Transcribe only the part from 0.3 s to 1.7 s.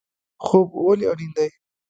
خوب ولې اړین دی؟